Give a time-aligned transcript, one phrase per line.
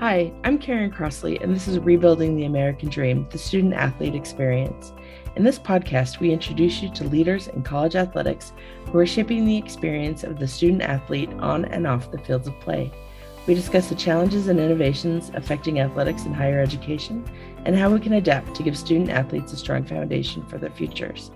[0.00, 4.92] Hi, I'm Karen Crossley, and this is Rebuilding the American Dream, the student athlete experience.
[5.34, 8.52] In this podcast, we introduce you to leaders in college athletics
[8.92, 12.60] who are shaping the experience of the student athlete on and off the fields of
[12.60, 12.92] play.
[13.48, 17.28] We discuss the challenges and innovations affecting athletics in higher education
[17.64, 21.32] and how we can adapt to give student athletes a strong foundation for their futures.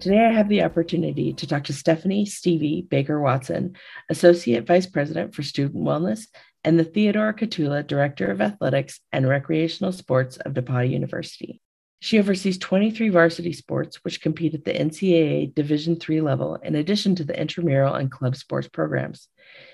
[0.00, 3.76] Today, I have the opportunity to talk to Stephanie Stevie Baker Watson,
[4.10, 6.26] Associate Vice President for Student Wellness
[6.64, 11.60] and the Theodore Katula Director of Athletics and Recreational Sports of DePauw University.
[12.00, 17.14] She oversees 23 varsity sports, which compete at the NCAA Division III level, in addition
[17.14, 19.28] to the intramural and club sports programs.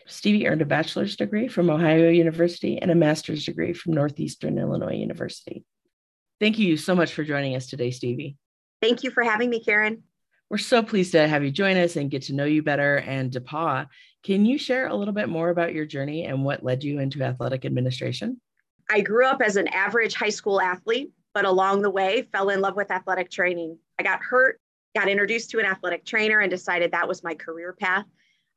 [0.06, 4.96] Stevie earned a bachelor's degree from Ohio University and a master's degree from Northeastern Illinois
[4.96, 5.64] University.
[6.38, 8.36] Thank you so much for joining us today, Stevie.
[8.82, 10.02] Thank you for having me, Karen.
[10.50, 12.98] We're so pleased to have you join us and get to know you better.
[12.98, 13.86] And DePauw,
[14.24, 17.22] can you share a little bit more about your journey and what led you into
[17.22, 18.40] athletic administration?
[18.90, 22.60] I grew up as an average high school athlete, but along the way fell in
[22.60, 23.78] love with athletic training.
[23.98, 24.60] I got hurt,
[24.96, 28.06] got introduced to an athletic trainer, and decided that was my career path.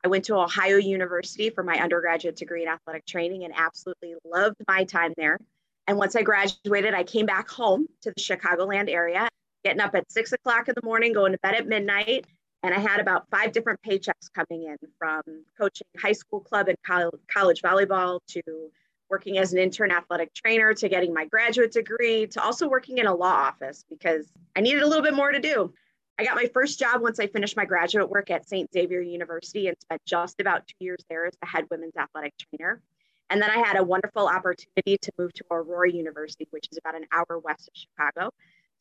[0.04, 4.56] I went to Ohio University for my undergraduate degree in athletic training and absolutely loved
[4.66, 5.38] my time there.
[5.86, 9.28] And once I graduated, I came back home to the Chicagoland area,
[9.64, 12.26] getting up at six o'clock in the morning, going to bed at midnight,
[12.62, 15.22] and I had about five different paychecks coming in from
[15.58, 16.76] coaching high school club and
[17.28, 18.42] college volleyball to
[19.10, 23.06] working as an intern athletic trainer to getting my graduate degree to also working in
[23.06, 25.72] a law office because I needed a little bit more to do.
[26.18, 28.72] I got my first job once I finished my graduate work at St.
[28.72, 32.80] Xavier University and spent just about two years there as the head women's athletic trainer.
[33.28, 36.94] And then I had a wonderful opportunity to move to Aurora University, which is about
[36.94, 38.30] an hour west of Chicago,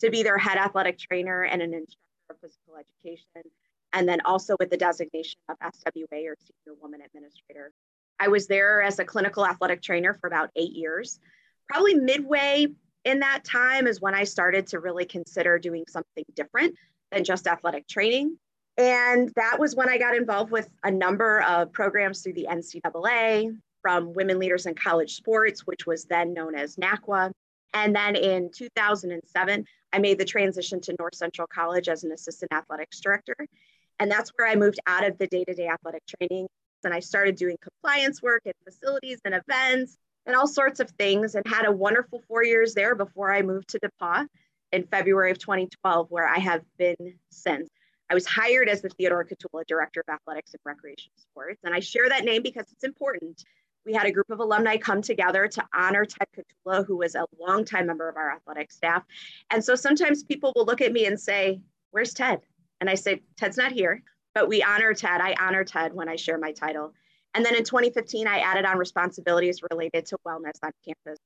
[0.01, 1.97] to be their head athletic trainer and an instructor
[2.29, 3.51] of physical education
[3.93, 7.71] and then also with the designation of SWA or Senior Woman Administrator.
[8.19, 11.19] I was there as a clinical athletic trainer for about eight years.
[11.67, 12.67] Probably midway
[13.05, 16.75] in that time is when I started to really consider doing something different
[17.11, 18.37] than just athletic training.
[18.77, 23.55] And that was when I got involved with a number of programs through the NCAA,
[23.81, 27.31] from Women Leaders in College Sports, which was then known as NACWA.
[27.73, 32.53] And then in 2007, I made the transition to North Central College as an assistant
[32.53, 33.35] athletics director.
[34.01, 36.47] And that's where I moved out of the day to day athletic training.
[36.83, 39.95] And I started doing compliance work and facilities and events
[40.25, 43.69] and all sorts of things and had a wonderful four years there before I moved
[43.69, 44.25] to DePauw
[44.71, 46.95] in February of 2012, where I have been
[47.29, 47.69] since.
[48.09, 51.59] I was hired as the Theodore Katula Director of Athletics and Recreation Sports.
[51.63, 53.43] And I share that name because it's important.
[53.85, 57.27] We had a group of alumni come together to honor Ted Katula, who was a
[57.39, 59.03] longtime member of our athletic staff.
[59.51, 62.39] And so sometimes people will look at me and say, Where's Ted?
[62.81, 64.03] And I say, Ted's not here,
[64.33, 65.21] but we honor Ted.
[65.21, 66.93] I honor Ted when I share my title.
[67.33, 71.19] And then in 2015, I added on responsibilities related to wellness on campus.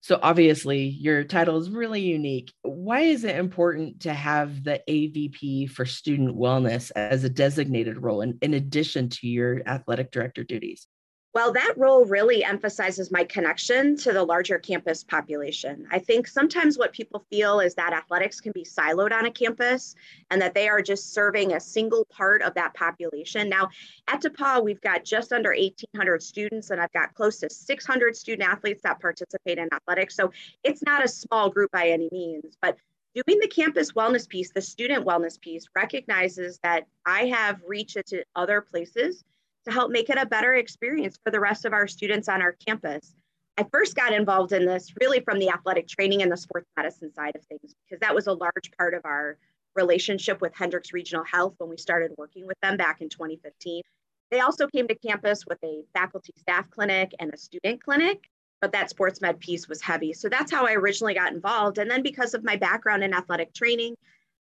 [0.00, 2.52] So obviously, your title is really unique.
[2.62, 8.22] Why is it important to have the AVP for student wellness as a designated role
[8.22, 10.88] in, in addition to your athletic director duties?
[11.34, 15.86] Well, that role really emphasizes my connection to the larger campus population.
[15.90, 19.94] I think sometimes what people feel is that athletics can be siloed on a campus
[20.30, 23.48] and that they are just serving a single part of that population.
[23.48, 23.70] Now,
[24.08, 28.46] at DePauw, we've got just under 1,800 students, and I've got close to 600 student
[28.46, 30.14] athletes that participate in athletics.
[30.14, 30.32] So
[30.64, 32.76] it's not a small group by any means, but
[33.14, 38.22] doing the campus wellness piece, the student wellness piece, recognizes that I have reach into
[38.36, 39.24] other places
[39.64, 42.56] to help make it a better experience for the rest of our students on our
[42.66, 43.14] campus.
[43.58, 47.12] I first got involved in this really from the athletic training and the sports medicine
[47.12, 49.36] side of things because that was a large part of our
[49.74, 53.82] relationship with Hendricks Regional Health when we started working with them back in 2015.
[54.30, 58.30] They also came to campus with a faculty staff clinic and a student clinic,
[58.62, 60.14] but that sports med piece was heavy.
[60.14, 61.76] So that's how I originally got involved.
[61.76, 63.96] And then because of my background in athletic training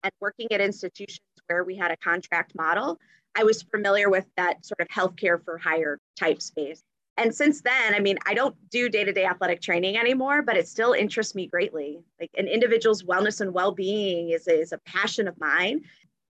[0.03, 2.99] and working at institutions where we had a contract model,
[3.39, 6.83] I was familiar with that sort of healthcare for hire type space.
[7.17, 10.57] And since then, I mean, I don't do day to day athletic training anymore, but
[10.57, 12.01] it still interests me greatly.
[12.19, 15.83] Like an individual's wellness and well being is, is a passion of mine.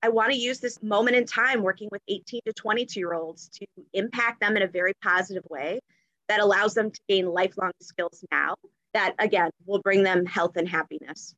[0.04, 3.48] I want to use this moment in time working with 18 to 22 year olds
[3.53, 5.80] to impact them in a very positive way
[6.27, 8.56] that allows them to gain lifelong skills now
[8.94, 11.33] that, again, will bring them health and happiness.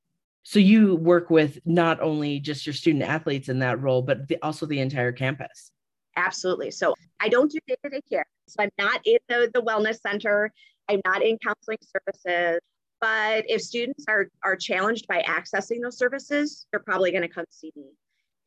[0.50, 4.40] So you work with not only just your student athletes in that role, but the,
[4.42, 5.70] also the entire campus.
[6.16, 6.72] Absolutely.
[6.72, 8.26] So I don't do day-to-day care.
[8.48, 10.52] So I'm not in the, the wellness center.
[10.90, 12.62] I'm not in counseling services.
[13.00, 17.46] But if students are, are challenged by accessing those services, they're probably going to come
[17.52, 17.92] see me.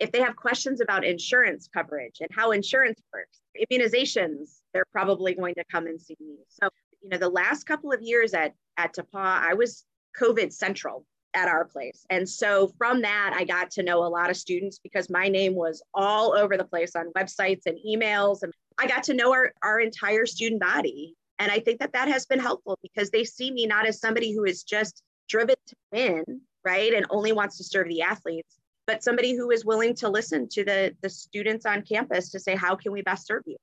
[0.01, 5.55] If they have questions about insurance coverage and how insurance works, immunizations, they're probably going
[5.55, 6.39] to come and see me.
[6.49, 6.69] So
[7.01, 9.85] you know, the last couple of years at, at DePauw, I was
[10.21, 12.05] COVID central at our place.
[12.11, 15.55] And so from that, I got to know a lot of students because my name
[15.55, 18.43] was all over the place on websites and emails.
[18.43, 21.15] And I got to know our, our entire student body.
[21.39, 24.35] And I think that that has been helpful because they see me not as somebody
[24.35, 26.25] who is just driven to win,
[26.65, 26.93] right?
[26.93, 30.65] And only wants to serve the athletes, but somebody who is willing to listen to
[30.65, 33.57] the, the students on campus to say, how can we best serve you?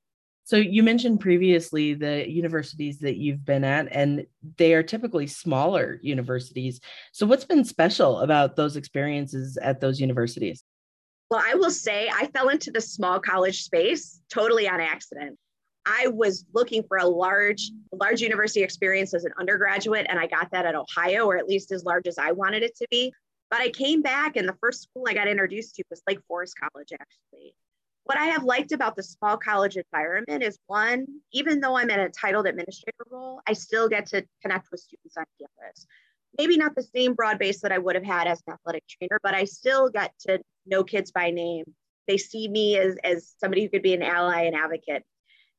[0.50, 4.26] So you mentioned previously the universities that you've been at, and
[4.58, 6.80] they are typically smaller universities.
[7.12, 10.64] So what's been special about those experiences at those universities?
[11.30, 15.38] Well, I will say I fell into the small college space totally on accident.
[15.86, 20.50] I was looking for a large, large university experience as an undergraduate, and I got
[20.50, 23.14] that at Ohio, or at least as large as I wanted it to be.
[23.52, 26.56] But I came back, and the first school I got introduced to was Lake Forest
[26.60, 27.54] College, actually.
[28.10, 32.00] What I have liked about the small college environment is one, even though I'm in
[32.00, 35.86] a titled administrator role, I still get to connect with students on campus.
[36.36, 39.20] Maybe not the same broad base that I would have had as an athletic trainer,
[39.22, 41.66] but I still get to know kids by name.
[42.08, 45.04] They see me as, as somebody who could be an ally and advocate.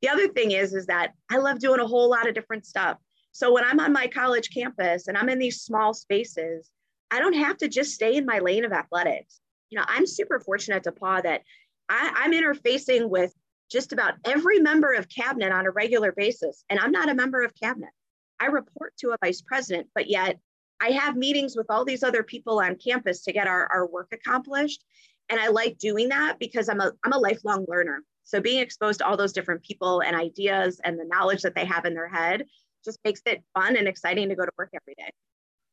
[0.03, 2.97] The other thing is, is that I love doing a whole lot of different stuff.
[3.31, 6.69] So when I'm on my college campus and I'm in these small spaces,
[7.13, 9.41] I don't have to just stay in my lane of athletics.
[9.71, 11.43] You know, I'm super fortunate to DePauw that
[11.91, 13.35] I, I'm interfacing with
[13.71, 17.43] just about every member of cabinet on a regular basis, and I'm not a member
[17.43, 17.91] of cabinet.
[18.39, 20.39] I report to a vice president, but yet
[20.81, 24.09] I have meetings with all these other people on campus to get our, our work
[24.13, 24.83] accomplished.
[25.29, 28.03] And I like doing that because I'm a, I'm a lifelong learner.
[28.23, 31.65] So being exposed to all those different people and ideas and the knowledge that they
[31.65, 32.45] have in their head
[32.85, 35.11] just makes it fun and exciting to go to work every day.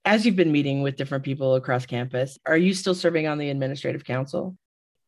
[0.04, 3.50] As you've been meeting with different people across campus, are you still serving on the
[3.50, 4.58] administrative council?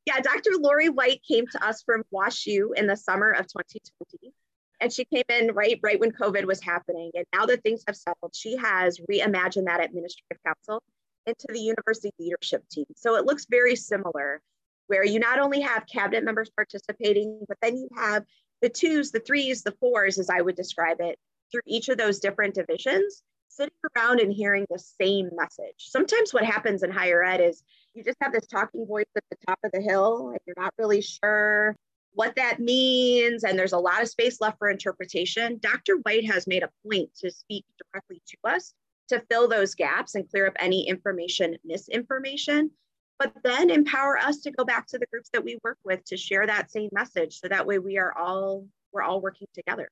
[0.09, 0.57] Yeah, Dr.
[0.57, 4.33] Lori White came to us from WashU in the summer of 2020.
[4.81, 7.11] And she came in right, right when COVID was happening.
[7.13, 10.81] And now that things have settled, she has reimagined that administrative council
[11.27, 12.85] into the university leadership team.
[12.95, 14.41] So it looks very similar,
[14.87, 18.23] where you not only have cabinet members participating, but then you have
[18.63, 21.19] the twos, the threes, the fours, as I would describe it,
[21.51, 23.21] through each of those different divisions
[23.59, 25.75] sitting around and hearing the same message.
[25.77, 27.63] Sometimes what happens in higher ed is
[27.93, 30.73] you just have this talking voice at the top of the hill and you're not
[30.77, 31.75] really sure
[32.13, 35.59] what that means and there's a lot of space left for interpretation.
[35.61, 35.97] Dr.
[36.03, 38.73] White has made a point to speak directly to us
[39.09, 42.71] to fill those gaps and clear up any information misinformation
[43.17, 46.15] but then empower us to go back to the groups that we work with to
[46.15, 49.89] share that same message so that way we are all we're all working together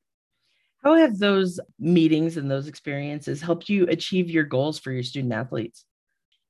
[0.84, 5.34] how have those meetings and those experiences helped you achieve your goals for your student
[5.34, 5.86] athletes?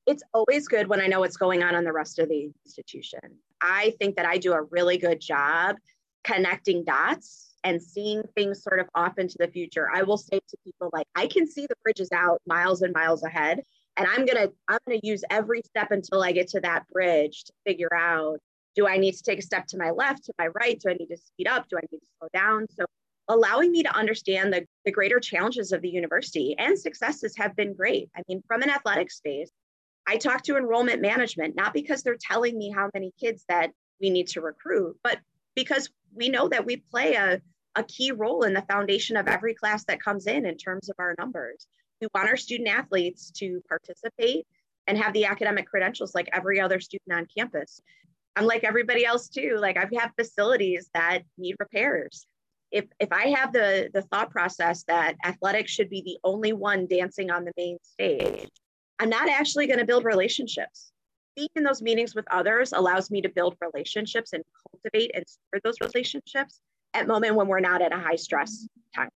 [0.06, 3.20] It's always good when I know what's going on in the rest of the institution.
[3.60, 5.76] I think that I do a really good job
[6.24, 9.88] connecting dots and seeing things sort of off into the future.
[9.92, 13.22] I will say to people like I can see the bridges out miles and miles
[13.22, 13.62] ahead
[13.98, 16.88] and I'm going to I'm going to use every step until I get to that
[16.88, 18.38] bridge to figure out
[18.76, 20.78] do I need to take a step to my left, to my right?
[20.78, 21.68] Do I need to speed up?
[21.68, 22.66] Do I need to slow down?
[22.70, 22.84] So
[23.28, 27.74] allowing me to understand the, the greater challenges of the university and successes have been
[27.74, 28.08] great.
[28.16, 29.50] I mean, from an athletic space,
[30.06, 33.70] I talk to enrollment management, not because they're telling me how many kids that
[34.00, 35.18] we need to recruit, but
[35.54, 37.40] because we know that we play a,
[37.74, 40.96] a key role in the foundation of every class that comes in in terms of
[40.98, 41.66] our numbers.
[42.00, 44.46] We want our student athletes to participate
[44.86, 47.82] and have the academic credentials like every other student on campus.
[48.36, 49.56] I'm like everybody else too.
[49.58, 52.26] Like I've had facilities that need repairs
[52.70, 56.86] if if I have the the thought process that athletics should be the only one
[56.86, 58.48] dancing on the main stage,
[58.98, 60.92] I'm not actually going to build relationships.
[61.36, 65.62] Being in those meetings with others allows me to build relationships and cultivate and support
[65.62, 66.60] those relationships
[66.94, 69.08] at moment when we're not at a high stress time.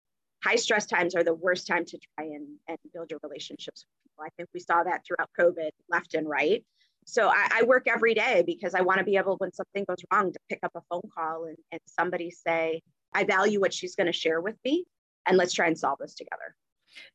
[0.44, 4.12] High stress times are the worst time to try and, and build your relationships with
[4.12, 4.26] people.
[4.26, 6.64] I think we saw that throughout COVID, left and right.
[7.06, 9.98] So I, I work every day because I want to be able, when something goes
[10.12, 12.82] wrong, to pick up a phone call and, and somebody say,
[13.14, 14.86] I value what she's going to share with me,
[15.28, 16.56] and let's try and solve this together.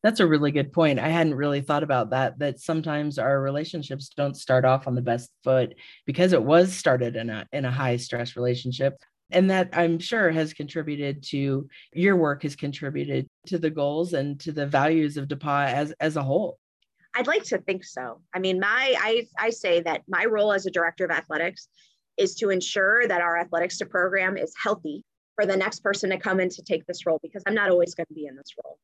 [0.03, 0.99] That's a really good point.
[0.99, 2.39] I hadn't really thought about that.
[2.39, 5.75] That sometimes our relationships don't start off on the best foot
[6.07, 8.95] because it was started in a in a high stress relationship.
[9.31, 14.39] And that I'm sure has contributed to your work has contributed to the goals and
[14.41, 16.59] to the values of DePauw as as a whole.
[17.15, 18.21] I'd like to think so.
[18.35, 21.69] I mean, my I I say that my role as a director of athletics
[22.17, 25.05] is to ensure that our athletics to program is healthy
[25.37, 27.95] for the next person to come in to take this role because I'm not always
[27.95, 28.79] going to be in this role.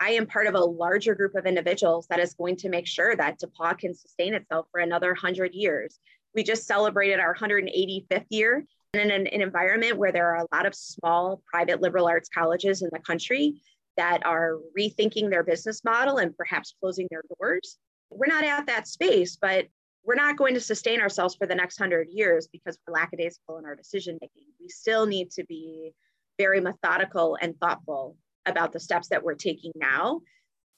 [0.00, 3.14] I am part of a larger group of individuals that is going to make sure
[3.16, 6.00] that DePauw can sustain itself for another 100 years.
[6.34, 8.64] We just celebrated our 185th year
[8.94, 12.80] in an, an environment where there are a lot of small private liberal arts colleges
[12.80, 13.60] in the country
[13.98, 17.76] that are rethinking their business model and perhaps closing their doors.
[18.08, 19.66] We're not at that space, but
[20.04, 23.64] we're not going to sustain ourselves for the next hundred years because we're lackadaisical in
[23.64, 24.44] our decision making.
[24.60, 25.92] We still need to be
[26.38, 28.16] very methodical and thoughtful
[28.46, 30.20] about the steps that we're taking now.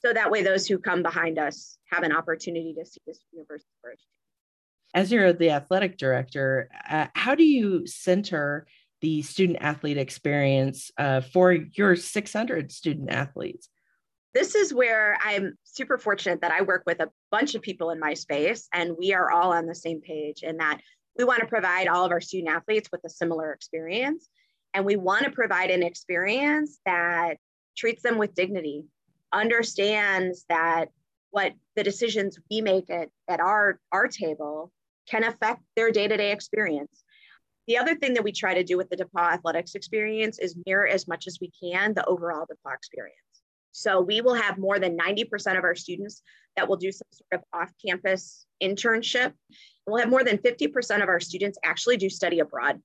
[0.00, 3.62] So that way, those who come behind us have an opportunity to see this universe
[3.80, 4.00] flourish.
[4.94, 8.66] As you're the athletic director, uh, how do you center
[9.00, 13.68] the student athlete experience uh, for your 600 student athletes?
[14.34, 18.00] This is where I'm super fortunate that I work with a bunch of people in
[18.00, 20.80] my space, and we are all on the same page in that
[21.18, 24.28] we want to provide all of our student athletes with a similar experience.
[24.72, 27.36] And we want to provide an experience that
[27.76, 28.86] treats them with dignity,
[29.30, 30.86] understands that
[31.30, 34.72] what the decisions we make at, at our, our table
[35.08, 37.04] can affect their day-to-day experience.
[37.66, 40.86] The other thing that we try to do with the DePauw athletics experience is mirror
[40.86, 43.18] as much as we can the overall DePauw experience.
[43.72, 46.22] So we will have more than 90% of our students
[46.56, 49.32] that will do some sort of off-campus internship.
[49.86, 52.80] We'll have more than 50% of our students actually do study abroad.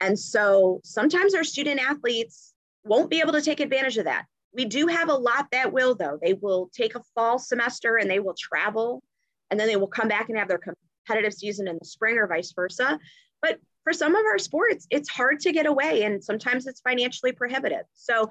[0.00, 2.54] And so sometimes our student athletes
[2.84, 4.24] won't be able to take advantage of that.
[4.52, 6.18] We do have a lot that will, though.
[6.22, 9.02] They will take a fall semester and they will travel,
[9.50, 10.60] and then they will come back and have their
[11.06, 12.98] competitive season in the spring or vice versa.
[13.42, 17.32] But for some of our sports, it's hard to get away, and sometimes it's financially
[17.32, 17.82] prohibitive.
[17.94, 18.30] So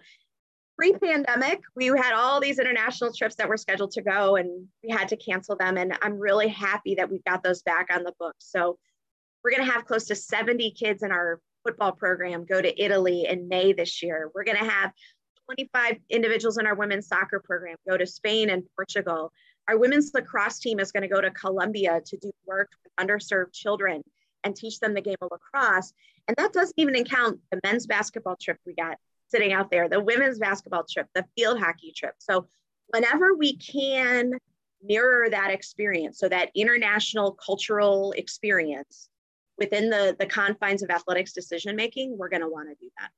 [0.84, 4.90] pre pandemic, we had all these international trips that were scheduled to go, and we
[4.90, 5.78] had to cancel them.
[5.78, 8.46] And I'm really happy that we've got those back on the books.
[8.50, 8.78] So
[9.44, 13.28] we're going to have close to 70 kids in our football program go to Italy
[13.30, 14.30] in May this year.
[14.36, 14.92] We're going to have
[15.46, 19.32] 25 individuals in our women's soccer program go to Spain and Portugal.
[19.70, 23.54] Our women's lacrosse team is going to go to Colombia to do work with underserved
[23.54, 24.04] children
[24.44, 25.94] and teach them the game of lacrosse.
[26.28, 28.98] And that doesn't even count the men's basketball trip we got
[29.34, 32.14] sitting out there, the women's basketball trip, the field hockey trip.
[32.20, 32.48] So,
[32.88, 34.34] whenever we can
[34.84, 39.10] mirror that experience, so that international cultural experience
[39.58, 43.10] within the, the confines of athletics decision making, we're going to want to do that.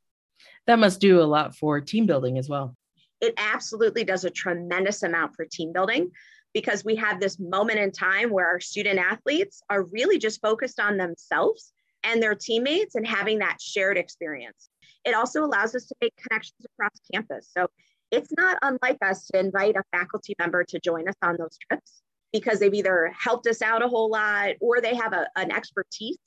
[0.67, 2.75] That must do a lot for team building as well.
[3.21, 6.11] It absolutely does a tremendous amount for team building
[6.53, 10.79] because we have this moment in time where our student athletes are really just focused
[10.79, 14.69] on themselves and their teammates and having that shared experience.
[15.05, 17.49] It also allows us to make connections across campus.
[17.55, 17.67] So
[18.11, 22.01] it's not unlike us to invite a faculty member to join us on those trips
[22.31, 26.17] because they've either helped us out a whole lot or they have a, an expertise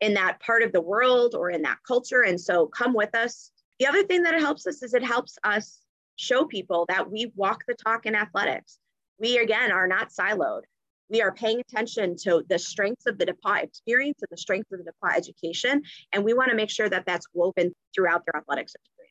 [0.00, 2.22] in that part of the world or in that culture.
[2.22, 3.50] And so come with us.
[3.78, 5.80] The other thing that it helps us is it helps us
[6.16, 8.78] show people that we walk the talk in athletics.
[9.18, 10.62] We, again, are not siloed.
[11.10, 14.80] We are paying attention to the strengths of the DePauw experience and the strengths of
[14.84, 15.82] the DePauw education.
[16.12, 19.10] And we want to make sure that that's woven throughout their athletics experience.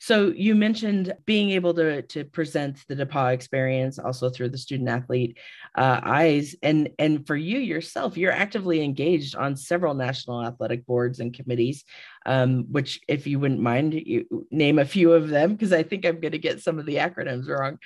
[0.00, 4.88] so you mentioned being able to to present the DePauw experience also through the student
[4.88, 5.38] athlete
[5.76, 11.20] uh, eyes, and and for you yourself, you're actively engaged on several national athletic boards
[11.20, 11.84] and committees.
[12.26, 16.04] Um, which, if you wouldn't mind, you name a few of them because I think
[16.04, 17.78] I'm going to get some of the acronyms wrong.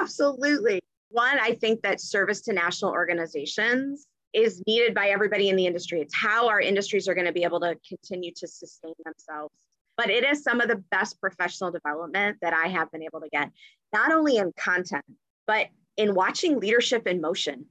[0.00, 0.80] Absolutely.
[1.12, 6.00] One, I think that service to national organizations is needed by everybody in the industry.
[6.00, 9.54] It's how our industries are going to be able to continue to sustain themselves
[9.96, 13.28] but it is some of the best professional development that I have been able to
[13.28, 13.50] get,
[13.92, 15.04] not only in content,
[15.46, 17.66] but in watching leadership in motion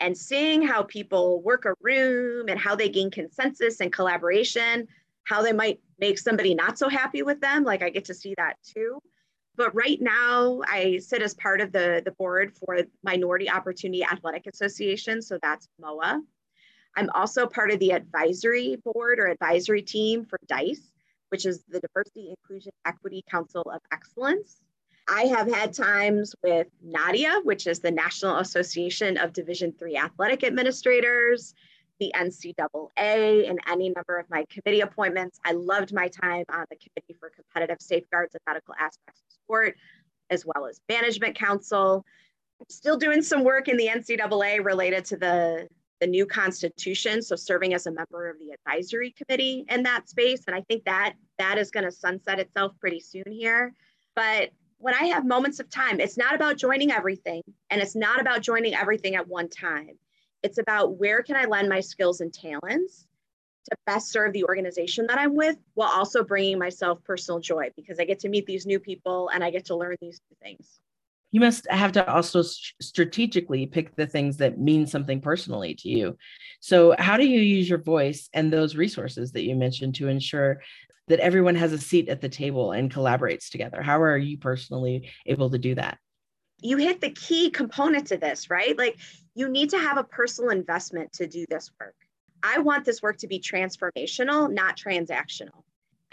[0.00, 4.88] and seeing how people work a room and how they gain consensus and collaboration,
[5.24, 7.64] how they might make somebody not so happy with them.
[7.64, 8.98] Like I get to see that too.
[9.60, 14.46] But right now, I sit as part of the, the board for Minority Opportunity Athletic
[14.46, 15.20] Association.
[15.20, 16.22] So that's MOA.
[16.96, 20.90] I'm also part of the advisory board or advisory team for DICE
[21.30, 24.60] which is the Diversity, Inclusion, Equity Council of Excellence.
[25.08, 30.44] I have had times with NADIA, which is the National Association of Division Three Athletic
[30.44, 31.54] Administrators,
[32.00, 35.38] the NCAA, and any number of my committee appointments.
[35.44, 39.76] I loved my time on the Committee for Competitive Safeguards and Medical Aspects of Sport,
[40.30, 42.04] as well as Management Council.
[42.60, 45.68] I'm still doing some work in the NCAA related to the
[46.00, 50.44] the new constitution so serving as a member of the advisory committee in that space
[50.46, 53.74] and i think that that is going to sunset itself pretty soon here
[54.16, 58.18] but when i have moments of time it's not about joining everything and it's not
[58.18, 59.90] about joining everything at one time
[60.42, 63.06] it's about where can i lend my skills and talents
[63.68, 67.98] to best serve the organization that i'm with while also bringing myself personal joy because
[68.00, 70.80] i get to meet these new people and i get to learn these new things
[71.32, 76.18] you must have to also strategically pick the things that mean something personally to you.
[76.58, 80.60] So, how do you use your voice and those resources that you mentioned to ensure
[81.10, 83.82] that everyone has a seat at the table and collaborates together.
[83.82, 85.98] How are you personally able to do that?
[86.62, 88.78] You hit the key component to this, right?
[88.78, 88.96] Like
[89.34, 91.94] you need to have a personal investment to do this work.
[92.42, 95.62] I want this work to be transformational, not transactional.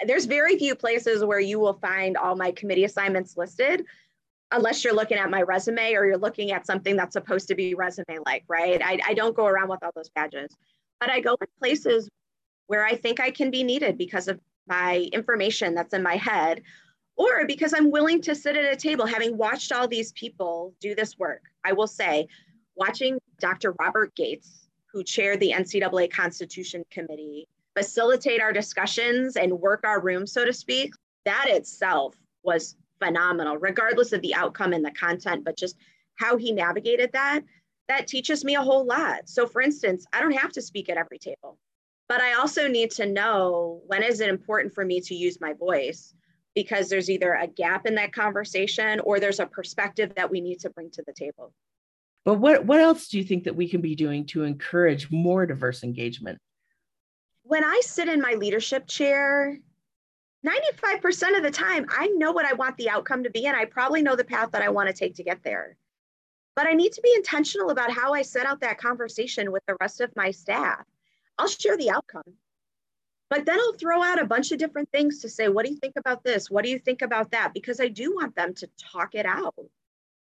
[0.05, 3.85] There's very few places where you will find all my committee assignments listed
[4.51, 7.73] unless you're looking at my resume or you're looking at something that's supposed to be
[7.73, 8.81] resume like, right?
[8.83, 10.55] I, I don't go around with all those badges,
[10.99, 12.09] but I go in places
[12.67, 16.61] where I think I can be needed because of my information that's in my head,
[17.15, 20.93] or because I'm willing to sit at a table having watched all these people do
[20.93, 21.41] this work.
[21.63, 22.27] I will say,
[22.77, 23.73] watching Dr.
[23.79, 30.25] Robert Gates, who chaired the NCAA Constitution Committee, facilitate our discussions and work our room,
[30.25, 30.93] so to speak,
[31.25, 35.75] that itself was phenomenal, regardless of the outcome and the content, but just
[36.15, 37.41] how he navigated that,
[37.87, 39.29] that teaches me a whole lot.
[39.29, 41.57] So, for instance, I don't have to speak at every table,
[42.09, 45.53] but I also need to know when is it important for me to use my
[45.53, 46.13] voice
[46.55, 50.59] because there's either a gap in that conversation or there's a perspective that we need
[50.61, 51.53] to bring to the table.
[52.27, 55.45] But what, what else do you think that we can be doing to encourage more
[55.45, 56.37] diverse engagement?
[57.43, 59.57] When I sit in my leadership chair,
[60.45, 63.63] 95% of the time, I know what I want the outcome to be, and I
[63.63, 65.77] probably know the path that I want to take to get there.
[66.53, 69.77] But I need to be intentional about how I set out that conversation with the
[69.79, 70.83] rest of my staff.
[71.37, 72.33] I'll share the outcome,
[73.29, 75.77] but then I'll throw out a bunch of different things to say, what do you
[75.77, 76.51] think about this?
[76.51, 77.53] What do you think about that?
[77.53, 79.55] Because I do want them to talk it out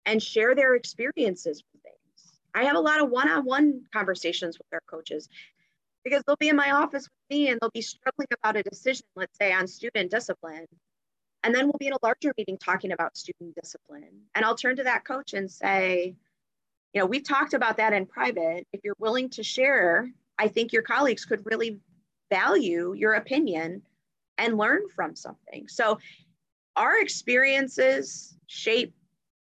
[0.05, 2.41] and share their experiences with things.
[2.53, 5.29] I have a lot of one on one conversations with their coaches
[6.03, 9.05] because they'll be in my office with me and they'll be struggling about a decision,
[9.15, 10.65] let's say on student discipline.
[11.43, 14.21] And then we'll be in a larger meeting talking about student discipline.
[14.35, 16.15] And I'll turn to that coach and say,
[16.93, 18.67] you know, we've talked about that in private.
[18.73, 21.79] If you're willing to share, I think your colleagues could really
[22.29, 23.81] value your opinion
[24.37, 25.67] and learn from something.
[25.67, 25.99] So
[26.75, 28.93] our experiences shape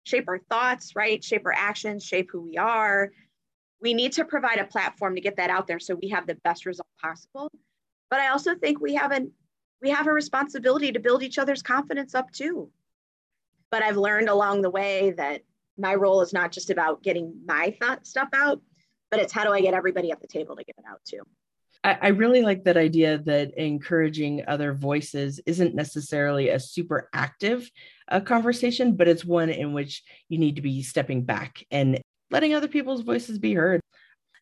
[0.04, 1.24] shape our thoughts, right?
[1.24, 3.12] Shape our actions, shape who we are
[3.84, 6.36] we need to provide a platform to get that out there so we have the
[6.36, 7.52] best result possible.
[8.10, 9.32] But I also think we have an
[9.82, 12.72] we have a responsibility to build each other's confidence up too.
[13.70, 15.42] But I've learned along the way that
[15.78, 18.62] my role is not just about getting my thought stuff out,
[19.12, 21.22] but it's how do I get everybody at the table to get it out too.
[21.86, 27.70] I, really like that idea that encouraging other voices isn't necessarily a super active
[28.14, 32.00] uh, conversation, but it's one in which you need to be stepping back and
[32.30, 33.82] letting other people's voices be heard.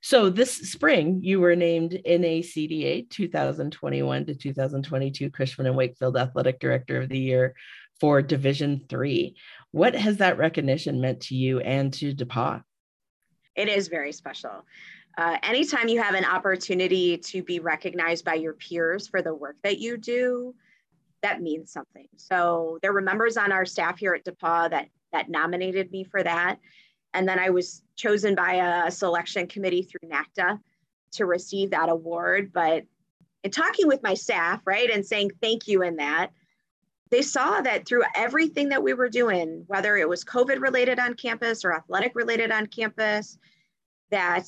[0.01, 7.01] So this spring, you were named NACDA 2021 to 2022 Cushman and Wakefield Athletic Director
[7.01, 7.53] of the Year
[7.99, 9.36] for Division Three.
[9.71, 12.63] What has that recognition meant to you and to DePauw?
[13.55, 14.65] It is very special.
[15.17, 19.57] Uh, anytime you have an opportunity to be recognized by your peers for the work
[19.63, 20.55] that you do,
[21.23, 22.07] that means something.
[22.17, 26.23] So there were members on our staff here at DePauw that that nominated me for
[26.23, 26.57] that.
[27.13, 30.60] And then I was chosen by a selection committee through NACDA
[31.13, 32.51] to receive that award.
[32.53, 32.86] But
[33.43, 36.31] in talking with my staff, right, and saying thank you in that,
[37.10, 41.15] they saw that through everything that we were doing, whether it was COVID related on
[41.15, 43.38] campus or athletic related on campus,
[44.12, 44.47] that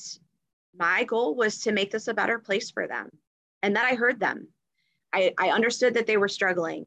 [0.76, 3.10] my goal was to make this a better place for them
[3.62, 4.48] and that I heard them.
[5.14, 6.84] I, I understood that they were struggling.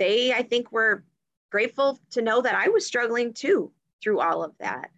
[0.00, 1.04] They, I think, were
[1.50, 3.70] grateful to know that I was struggling too
[4.02, 4.90] through all of that.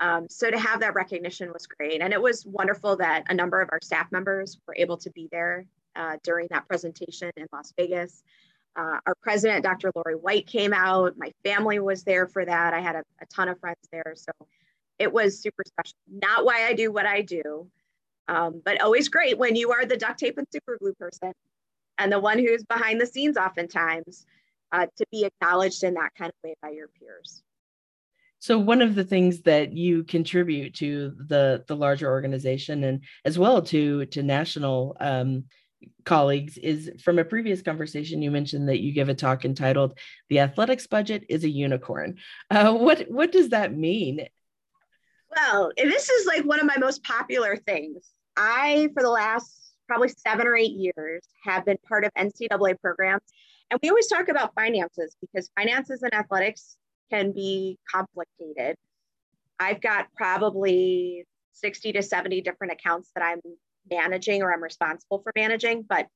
[0.00, 2.02] Um, so to have that recognition was great.
[2.02, 5.28] And it was wonderful that a number of our staff members were able to be
[5.30, 8.22] there uh, during that presentation in Las Vegas.
[8.74, 9.90] Uh, our president, Dr.
[9.94, 11.16] Lori White, came out.
[11.16, 12.74] My family was there for that.
[12.74, 14.12] I had a, a, ton of friends there.
[14.14, 14.32] So
[14.98, 15.96] it was super special.
[16.10, 17.68] Not why I do what I do,
[18.28, 21.32] um, but always great when you are the duct tape and super glue person
[21.98, 24.26] and the one who's behind the scenes oftentimes
[24.72, 27.42] uh, to be acknowledged in that kind of way by your peers.
[28.38, 33.38] So one of the things that you contribute to the the larger organization and as
[33.38, 35.44] well to to national um,
[36.04, 40.40] colleagues is from a previous conversation you mentioned that you give a talk entitled "The
[40.40, 42.18] Athletics Budget is a Unicorn."
[42.50, 44.28] Uh, what what does that mean?
[45.34, 48.08] Well, this is like one of my most popular things.
[48.36, 53.22] I for the last probably seven or eight years have been part of NCAA programs,
[53.70, 56.76] and we always talk about finances because finances and athletics
[57.10, 58.76] can be complicated.
[59.58, 63.40] I've got probably 60 to 70 different accounts that I'm
[63.90, 66.06] managing or I'm responsible for managing, but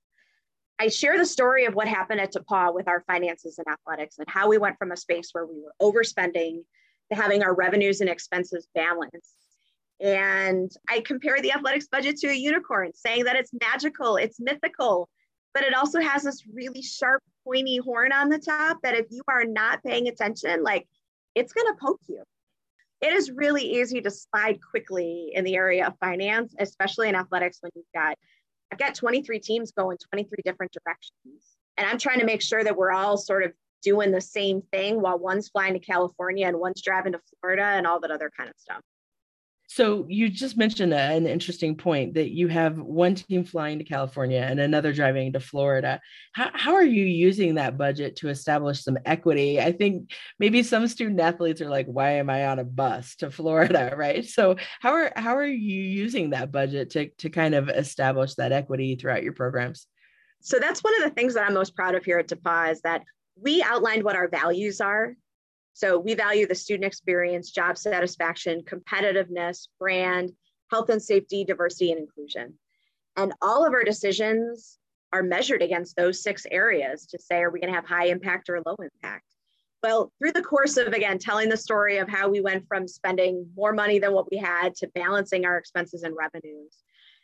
[0.79, 4.29] I share the story of what happened at DePauw with our finances and athletics and
[4.29, 6.63] how we went from a space where we were overspending
[7.11, 9.35] to having our revenues and expenses balanced.
[10.01, 15.09] And I compare the athletics budget to a unicorn, saying that it's magical, it's mythical,
[15.53, 19.23] but it also has this really sharp, pointy horn on the top that if you
[19.29, 20.87] are not paying attention, like
[21.35, 22.23] it's going to poke you.
[23.01, 27.59] It is really easy to slide quickly in the area of finance, especially in athletics
[27.61, 28.17] when you've got
[28.73, 31.57] I've got 23 teams going 23 different directions.
[31.77, 35.01] And I'm trying to make sure that we're all sort of doing the same thing
[35.01, 38.49] while one's flying to California and one's driving to Florida and all that other kind
[38.49, 38.81] of stuff.
[39.73, 44.41] So you just mentioned an interesting point that you have one team flying to California
[44.41, 46.01] and another driving to Florida.
[46.33, 49.61] How, how are you using that budget to establish some equity?
[49.61, 53.31] I think maybe some student athletes are like, why am I on a bus to
[53.31, 53.95] Florida?
[54.01, 54.25] Right.
[54.25, 58.51] So how are how are you using that budget to, to kind of establish that
[58.51, 59.87] equity throughout your programs?
[60.41, 62.81] So that's one of the things that I'm most proud of here at DePauw is
[62.81, 63.03] that
[63.37, 65.15] we outlined what our values are
[65.73, 70.33] so we value the student experience, job satisfaction, competitiveness, brand,
[70.71, 72.55] health and safety, diversity, and inclusion.
[73.17, 74.79] And all of our decisions
[75.13, 78.49] are measured against those six areas to say, are we going to have high impact
[78.49, 79.25] or low impact?
[79.83, 83.47] Well, through the course of, again, telling the story of how we went from spending
[83.57, 86.77] more money than what we had to balancing our expenses and revenues,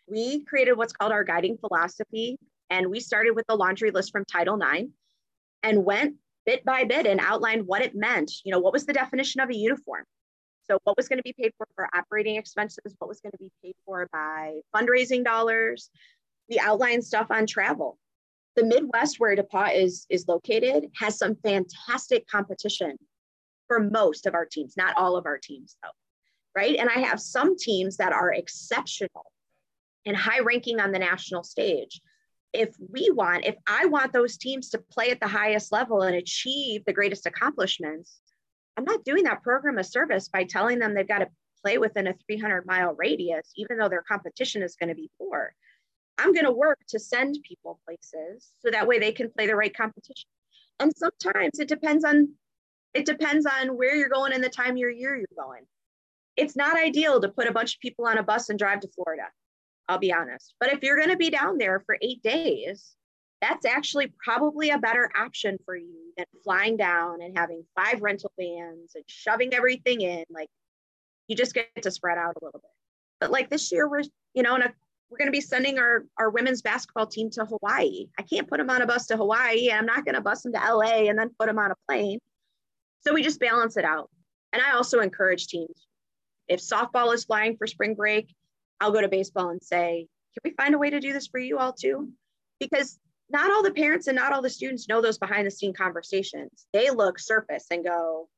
[0.09, 2.39] we created what's called our guiding philosophy.
[2.71, 4.89] And we started with the laundry list from Title IX
[5.63, 8.33] and went bit by bit and outlined what it meant.
[8.45, 10.05] You know, what was the definition of a uniform?
[10.65, 12.95] So, what was going to be paid for for operating expenses?
[12.99, 15.91] What was going to be paid for by fundraising dollars?
[16.49, 17.99] We outlined stuff on travel.
[18.55, 22.97] The Midwest, where DePauw is, is located, has some fantastic competition
[23.67, 25.91] for most of our teams, not all of our teams, though,
[26.55, 26.77] right?
[26.77, 29.31] And I have some teams that are exceptional
[30.07, 32.01] and high ranking on the national stage
[32.53, 36.17] if we want, if I want those teams to play at the highest level and
[36.17, 38.21] achieve the greatest accomplishments,
[38.77, 41.29] I'm not doing that program a service by telling them they've got to
[41.63, 45.55] play within a 300 mile radius, even though their competition is going to be poor.
[46.19, 49.57] I'm going to work to send people places so that way they can play the
[49.57, 50.29] right competition.
[50.81, 52.29] And sometimes it depends on
[52.95, 55.65] it depends on where you're going and the time of your year you're going.
[56.37, 58.89] It's not ideal to put a bunch of people on a bus and drive to
[58.89, 59.25] Florida.
[59.89, 60.55] I'll be honest.
[60.59, 62.95] But if you're going to be down there for eight days,
[63.41, 68.33] that's actually probably a better option for you than flying down and having five rental
[68.39, 70.25] vans and shoving everything in.
[70.31, 70.49] Like
[71.29, 72.71] you just get to spread out a little bit.
[73.21, 74.03] But like this year, we're,
[74.35, 74.73] you know, a,
[75.11, 78.07] we're going to be sending our, our women's basketball team to Hawaii.
[78.19, 80.53] I can't put them on a bus to Hawaii I'm not going to bus them
[80.53, 82.19] to LA and then put them on a plane.
[83.01, 84.11] So we just balance it out.
[84.53, 85.87] And I also encourage teams
[86.49, 88.35] if softball is flying for spring break,
[88.81, 91.39] I'll go to baseball and say, can we find a way to do this for
[91.39, 92.11] you all too?
[92.61, 92.99] Because
[93.31, 96.67] not all the parents and not all the students know those behind the scene conversations.
[96.73, 98.29] They look surface and go,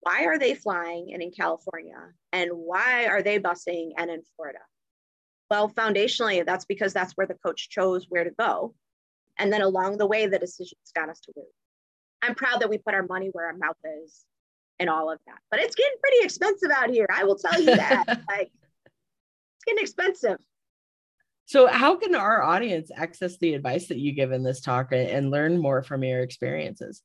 [0.00, 1.98] why are they flying and in California?
[2.32, 4.60] And why are they busing and in Florida?
[5.50, 8.74] Well, foundationally, that's because that's where the coach chose where to go.
[9.38, 11.46] And then along the way, the decisions got us to where.
[12.22, 14.24] I'm proud that we put our money where our mouth is
[14.78, 15.38] and all of that.
[15.50, 17.06] But it's getting pretty expensive out here.
[17.12, 18.04] I will tell you that.
[18.28, 18.50] like
[19.66, 20.38] getting expensive.
[21.46, 25.30] So, how can our audience access the advice that you give in this talk and
[25.30, 27.02] learn more from your experiences?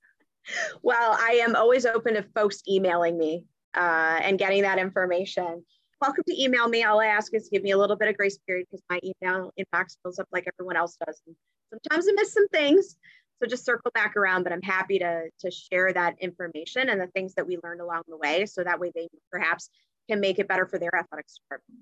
[0.82, 3.44] Well, I am always open to folks emailing me
[3.76, 5.66] uh, and getting that information.
[6.02, 6.84] Welcome to email me.
[6.84, 9.52] All I ask is give me a little bit of grace period because my email
[9.60, 11.22] inbox fills up like everyone else does.
[11.28, 11.36] And
[11.72, 12.96] sometimes I miss some things.
[13.42, 17.08] So just circle back around, but I'm happy to, to share that information and the
[17.08, 19.70] things that we learned along the way so that way they perhaps
[20.10, 21.82] can make it better for their athletics department.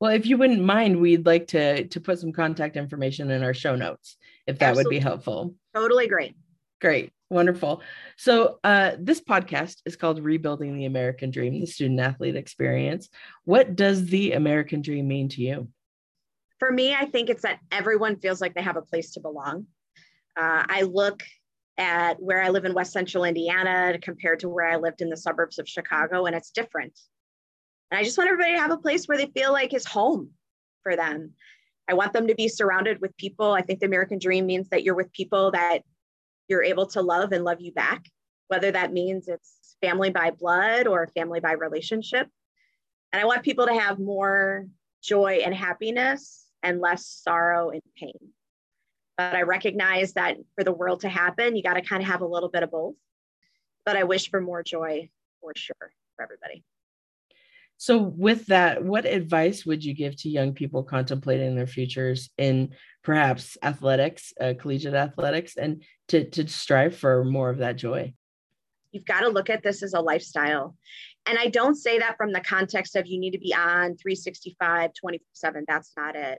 [0.00, 3.54] Well, if you wouldn't mind, we'd like to to put some contact information in our
[3.54, 4.96] show notes if that Absolutely.
[4.96, 5.54] would be helpful.
[5.74, 6.34] Totally great.
[6.80, 7.12] Great.
[7.30, 7.80] Wonderful.
[8.16, 13.08] So, uh, this podcast is called Rebuilding the American Dream, the student athlete experience.
[13.44, 15.68] What does the American dream mean to you?
[16.58, 19.66] For me, I think it's that everyone feels like they have a place to belong.
[20.36, 21.22] Uh, I look
[21.78, 25.16] at where I live in West Central Indiana compared to where I lived in the
[25.16, 26.98] suburbs of Chicago, and it's different.
[27.92, 30.30] And I just want everybody to have a place where they feel like is home
[30.82, 31.32] for them.
[31.86, 33.52] I want them to be surrounded with people.
[33.52, 35.80] I think the American dream means that you're with people that
[36.48, 38.06] you're able to love and love you back,
[38.48, 42.28] whether that means it's family by blood or family by relationship.
[43.12, 44.64] And I want people to have more
[45.02, 48.16] joy and happiness and less sorrow and pain.
[49.18, 52.22] But I recognize that for the world to happen, you got to kind of have
[52.22, 52.94] a little bit of both.
[53.84, 55.10] But I wish for more joy
[55.42, 56.64] for sure for everybody.
[57.82, 62.76] So, with that, what advice would you give to young people contemplating their futures in
[63.02, 68.14] perhaps athletics, uh, collegiate athletics, and to, to strive for more of that joy?
[68.92, 70.76] You've got to look at this as a lifestyle.
[71.26, 74.90] And I don't say that from the context of you need to be on 365,
[74.94, 75.64] 24 7.
[75.66, 76.38] That's not it.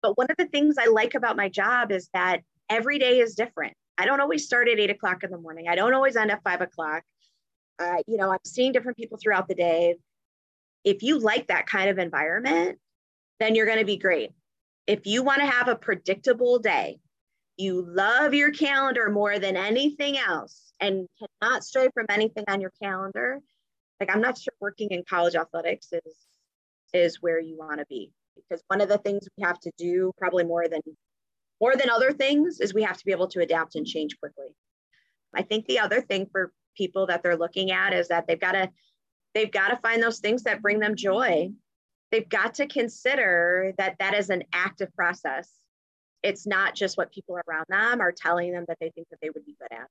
[0.00, 3.34] But one of the things I like about my job is that every day is
[3.34, 3.74] different.
[3.98, 5.68] I don't always start at eight o'clock in the morning.
[5.68, 7.02] I don't always end at five o'clock.
[7.78, 9.96] Uh, you know, I'm seeing different people throughout the day.
[10.88, 12.78] If you like that kind of environment,
[13.40, 14.30] then you're going to be great.
[14.86, 16.98] If you want to have a predictable day,
[17.58, 21.06] you love your calendar more than anything else and
[21.42, 23.40] cannot stray from anything on your calendar,
[24.00, 26.16] like I'm not sure working in college athletics is
[26.94, 30.10] is where you want to be because one of the things we have to do
[30.16, 30.80] probably more than
[31.60, 34.54] more than other things is we have to be able to adapt and change quickly.
[35.34, 38.52] I think the other thing for people that they're looking at is that they've got
[38.52, 38.70] to
[39.34, 41.50] they've got to find those things that bring them joy.
[42.10, 45.50] They've got to consider that that is an active process.
[46.22, 49.30] It's not just what people around them are telling them that they think that they
[49.30, 49.88] would be good at.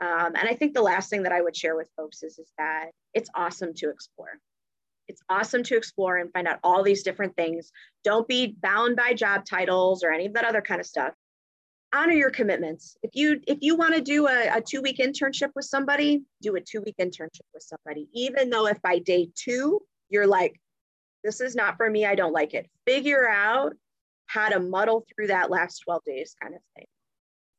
[0.00, 2.50] Um, and I think the last thing that I would share with folks is, is
[2.58, 4.38] that it's awesome to explore.
[5.08, 7.70] It's awesome to explore and find out all these different things.
[8.04, 11.14] Don't be bound by job titles or any of that other kind of stuff.
[11.94, 12.96] Honor your commitments.
[13.02, 16.56] If you if you want to do a, a two week internship with somebody, do
[16.56, 18.08] a two week internship with somebody.
[18.14, 20.58] Even though if by day two you're like,
[21.22, 22.68] this is not for me, I don't like it.
[22.86, 23.74] Figure out
[24.26, 26.86] how to muddle through that last 12 days kind of thing.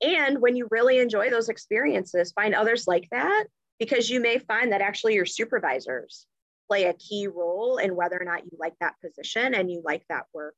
[0.02, 3.46] And when you really enjoy those experiences, find others like that
[3.80, 6.26] because you may find that actually your supervisors
[6.68, 10.04] play a key role in whether or not you like that position and you like
[10.10, 10.56] that work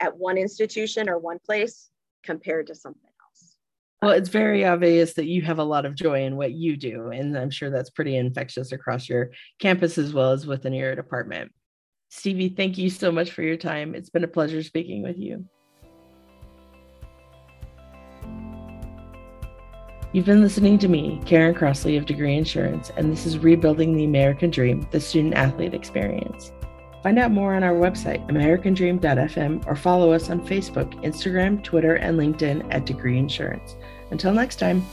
[0.00, 1.88] at one institution or one place
[2.26, 3.56] compared to something else.
[4.02, 7.10] Well, it's very obvious that you have a lot of joy in what you do.
[7.10, 11.52] And I'm sure that's pretty infectious across your campus as well as within your department.
[12.10, 13.94] Stevie, thank you so much for your time.
[13.94, 15.44] It's been a pleasure speaking with you.
[20.12, 24.04] You've been listening to me, Karen Crossley of Degree Insurance, and this is Rebuilding the
[24.04, 26.52] American Dream, the student athlete experience.
[27.06, 32.18] Find out more on our website, americandream.fm, or follow us on Facebook, Instagram, Twitter, and
[32.18, 33.76] LinkedIn at Degree Insurance.
[34.10, 34.84] Until next time.